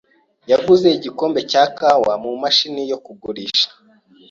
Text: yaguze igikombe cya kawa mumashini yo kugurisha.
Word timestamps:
yaguze 0.51 0.87
igikombe 0.97 1.39
cya 1.51 1.63
kawa 1.77 2.13
mumashini 2.23 2.81
yo 2.91 2.97
kugurisha. 3.05 3.67